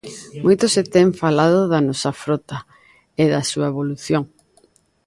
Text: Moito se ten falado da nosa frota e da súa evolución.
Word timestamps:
Moito 0.45 0.65
se 0.75 0.83
ten 0.93 1.07
falado 1.21 1.59
da 1.71 1.79
nosa 1.87 2.11
frota 2.23 2.57
e 3.21 3.23
da 3.33 3.41
súa 3.51 3.67
evolución. 3.73 4.23